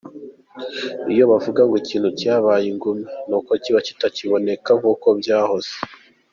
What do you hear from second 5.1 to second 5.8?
byahoze.